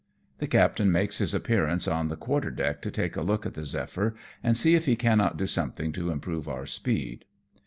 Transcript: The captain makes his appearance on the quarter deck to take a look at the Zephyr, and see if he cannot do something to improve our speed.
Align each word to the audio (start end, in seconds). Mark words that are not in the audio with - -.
The 0.39 0.47
captain 0.47 0.91
makes 0.91 1.19
his 1.19 1.35
appearance 1.35 1.87
on 1.87 2.07
the 2.07 2.15
quarter 2.15 2.49
deck 2.49 2.81
to 2.81 2.89
take 2.89 3.15
a 3.15 3.21
look 3.21 3.45
at 3.45 3.53
the 3.53 3.67
Zephyr, 3.67 4.15
and 4.41 4.57
see 4.57 4.73
if 4.73 4.87
he 4.87 4.95
cannot 4.95 5.37
do 5.37 5.45
something 5.45 5.91
to 5.91 6.09
improve 6.09 6.49
our 6.49 6.65
speed. 6.65 7.25